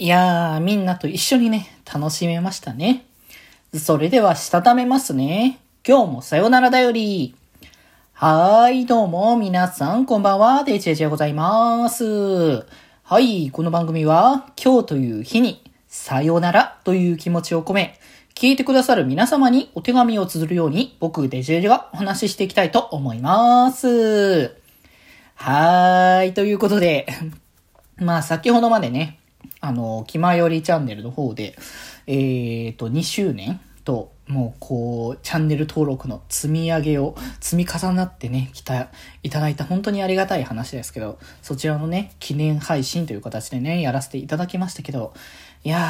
[0.00, 3.06] いやー、みんなと一緒にね、楽しめましたね。
[3.72, 5.60] それでは、したためますね。
[5.86, 7.36] 今日もさよならだより。
[8.12, 12.66] はーい、どうも、皆さん、こんばんは、デジェジでございます。
[13.04, 18.00] はい、この番組は、今日という日に、さよならという気持ちを込め、
[18.34, 24.56] 聞いてくださる皆様にお手紙を綴るように、僕、デジェジがお話ししていきたいと思います。
[25.36, 27.06] はーい、ということで、
[27.96, 29.20] まあ、先ほどまでね、
[29.64, 31.56] あの、気まよりチャンネルの方で、
[32.06, 38.90] えっ、ー、と、2周年と、もうこう、チャンネル登録の積み上げを積み重なってね、来た、
[39.22, 45.14] いただいた本当にありがたい話ですけど、そちらのね、記念配信という形でね、やらせていただきましたけど、
[45.62, 45.80] いや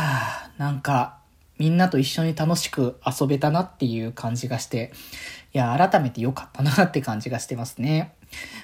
[0.56, 1.18] ー、なんか、
[1.58, 4.92] みんなと一緒に楽しく遊べたなっていう感じがして、
[5.52, 8.14] いや、改めて良かったなって感じがしてますね。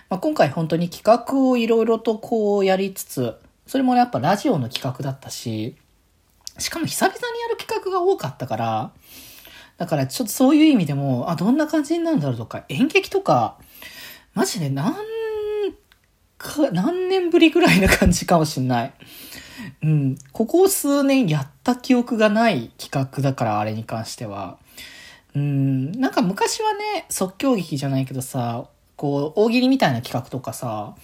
[0.08, 3.36] まあ、今回本当に企画をいろいろとこうやりつつ、
[3.70, 5.76] それもやっぱラジオの企画だったし、
[6.58, 8.90] しかも久々にやる企画が多かったから、
[9.76, 13.58] だからちょっとそういう意味でも、あ、どんな感じになるんだろうとか、演劇とか、
[14.34, 14.96] マジで何
[16.36, 18.92] か、何年ぶりぐらいな感じかもしんない。
[19.84, 20.18] うん。
[20.32, 24.58] ここ数年やった記憶がない企画だから、あれに関しては。
[25.36, 25.92] うん。
[25.92, 28.64] なんか昔はね、即興劇じゃないけどさ、
[28.96, 30.96] こう、大喜利みたいな企画とかさ、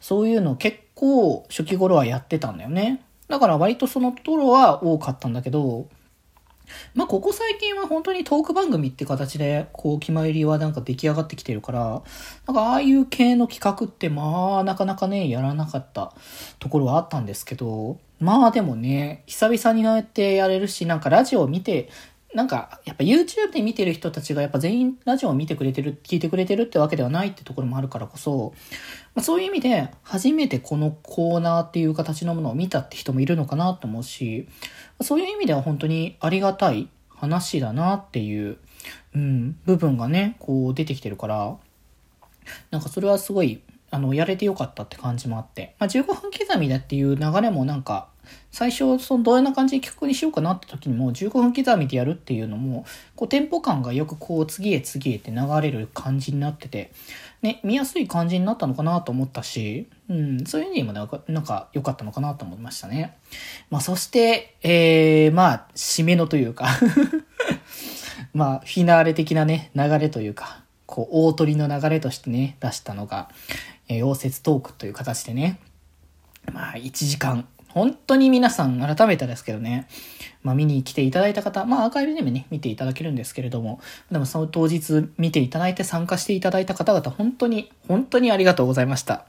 [0.00, 3.02] そういうの結構初期頃はやってたんだよね。
[3.28, 5.88] だから割とその頃は多かったんだけど、
[6.94, 12.02] まあ、ここ最近は本当にトーク番組って形で、こう、決まりはなんか出来上がってきてるから、
[12.46, 16.14] なんかああいう系の企画って、まあ、なかなかね、やらなかった
[16.58, 21.90] ところはあったんですけど、まあでもね、久々になってやれるし、なんかラジオを見て、
[22.34, 28.52] なんか、やっぱ YouTube で見てる人たちがやっぱ全員ラジオを見てくれてる、聞いてくれてるってわけではないってところもあるからこそ、
[29.14, 34.48] まあ、そういう意味で初めてこのコーナーっていう形のものを見たって人もいるのかなと思うし、
[35.00, 38.58] そういう意味では本当にありがたい話だなっていう、
[39.14, 41.56] うん、部分がね、こう出てきてるから、
[42.72, 48.08] なんかそれはすごい、あの、やれてよかったって感じもあって、まあ、15分刻みだっていう流れもなんか、
[48.50, 52.84] 最初、そのどんな感じで曲にしようかなって時にも、15分刻みでやるっていうのも、
[53.16, 56.92] こう、テンポ感がよくこう、次へ次へって流れる感じになってて、
[57.42, 63.18] ね、見やすい感じになったのかなと思ったし、うん、そういう意味でもなんか、なんか良かったのかなと思いましたね。
[63.70, 66.68] まあ、そして、えー、まあ、締めのというか
[68.32, 73.28] まあ、フィナーレ的なね、流れというか、こう、大鳥の流れとしてね、出したのが、
[73.88, 75.60] えー、溶接トークという形でね、
[76.52, 79.88] まあ、1時間本当に皆さん改めてですけどね、
[80.44, 83.80] まあ見に来ていただいた方、まあアーカイブでもね、見ていただけるんですけれども、
[84.12, 89.26] でもその当日見ていただいて参加していただいた方々、本当に、本当にありがとうございました。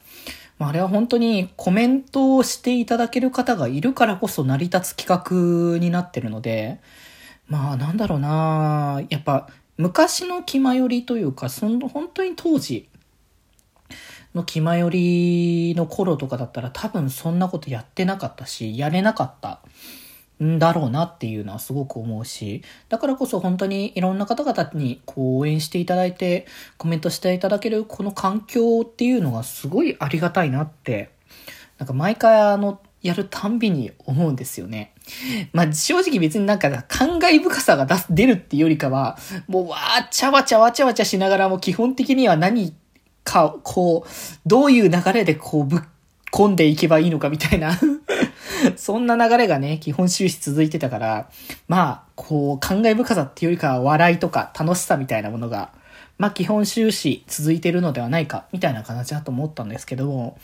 [0.60, 6.80] まあ、あれは本当にコメントをしていただける方がいるからこそ成り立つ企画になってるので、
[7.48, 9.02] まあなんだろうな。
[9.10, 12.88] やっぱ昔の気まよりというか、その本当に当時、
[14.36, 19.62] の気まよりの頃とかだったら多分そんなことやってなかったし、やれなかった
[20.44, 26.46] んだろうなっていうのはすごく思うし、だからこそ本当にいろんな方々にこう応援していただいて、
[26.78, 31.12] コメントしていただけるこの環境っていうのがすごいありがたいなって、
[31.78, 34.92] なんか毎回あの、やるたんびに思うんですよね。
[35.54, 39.18] まあ、正直別になんか感慨深さが出す、出るっていうよりかは、
[39.48, 42.74] もうわーちゃわちゃわちゃわちゃしながらも基本的には何
[43.26, 44.10] か、こう、
[44.46, 45.82] どういう流れでこうぶっ
[46.32, 47.78] 込んでいけばいいのかみたいな。
[48.78, 51.30] そんな流れがね、基本終始続いてたから、
[51.68, 55.72] まあ、こう、感慨深さっていうよりかは笑いとか楽しさみたいなものが、
[56.18, 60.38] まあ基本終始続いてるのではないか、みたいな形だと思ったんですけども、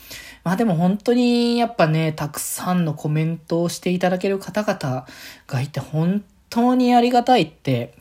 [0.44, 5.06] まあでも本当にやっぱね、たくさんのコメントをしていただける方々
[5.46, 7.94] がいて本当にありがたいって、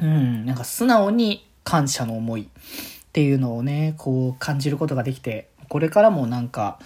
[0.00, 2.48] うん、なんか素直に感謝の思い。
[3.10, 6.78] っていうのをね、こう感じることができて、これからもなんか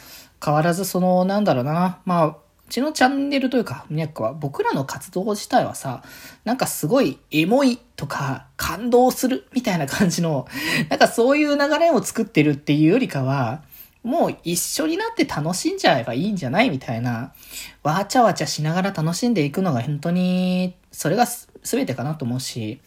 [0.42, 2.36] 変わらずその、なんだろうな、まあ、う
[2.70, 6.02] ちのチャンネルというか、ニャックは僕らの活動自体はさ、
[6.44, 10.48] なんかすごいエモいとか感動するみたいな感じの、
[10.88, 13.62] なんかそういう流れを作ってるっていうよりかは、
[14.02, 16.70] もう一緒になって楽しんじゃえばいいんじゃない？
[16.70, 17.34] みたいな、
[17.82, 21.26] わちゃわちゃしながら楽しんでいくのが本当に、それが
[21.62, 22.80] 全てかなと思うし、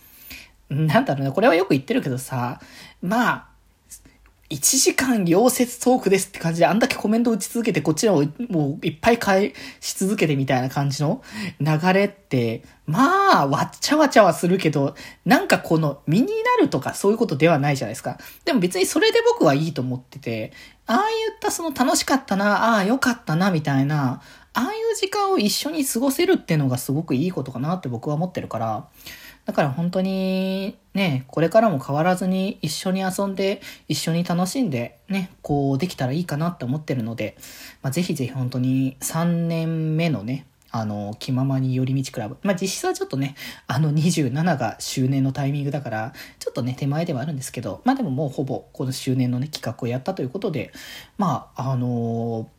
[0.69, 2.60] なんだろうね、これはよく言ってるけどさ、
[3.02, 3.48] まあ、
[4.50, 11.22] 1時間溶接トークですって感じであんだけコメント打ち続けてこっちのもういっぱい返し続けてみたいな感じの
[11.60, 18.18] 流れって、まあ、わっちゃわちゃはするけど、なんかこの身になるとかそういうことではないじゃないですか。
[18.46, 20.54] でも別にそれで僕はいいと思ってて、
[20.86, 21.00] ああい
[21.36, 24.22] ったその楽しかったな、ああよかったな、みたいな、
[24.57, 28.88] ああいう時間を一緒に過ごせるっていうのがすごくいいことかなって僕は思ってるから、
[29.45, 37.38] だから本当にね、これからも変わらずに一緒に遊んで、一緒に楽しんでね、こうできたらいいかなって思ってるので、
[37.83, 42.38] まあ、ぜひぜひ本当に3年目のね、あの、気ままに寄り道クラブ。
[42.42, 43.36] まあ、実質はちょっとね、
[43.68, 50.71] あの27が周年のタイミングだから、ちょっとね、手前ではあるんですけど、まあでももうほぼこの周年のね、企画をやったということで、
[51.19, 52.56] まあ、あのー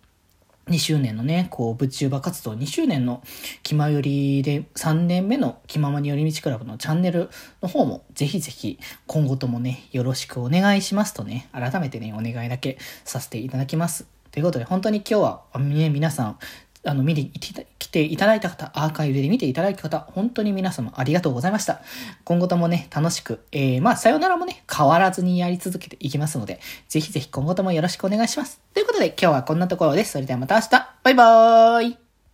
[0.68, 3.22] 2周年のね、こう、ブチューバ活動2周年の
[3.62, 7.30] 気まよりで3年目の気ままに寄り道クラブのチャンネル
[7.62, 14.06] の方もぜひぜひ今後ともね、よろしくお願いしますとね、改めてね、お願いだけさせていただきます。
[14.30, 16.38] ということで、本当に今日は、ね、皆さん、
[16.84, 21.80] あの、見に来ていただいた方、アーカイブで見ていただいた方、本当に皆様ありがとうございました。
[22.24, 28.60] 今後ともね、楽しく、えー、まあ、さよならもね、変わらずにやり続けていきますので、ぜひぜひ今後ともよろしくお願いします。
[28.74, 30.12] ということで、今日はこんなところです。
[30.12, 30.70] それではまた明日、
[31.02, 32.07] バイバーイ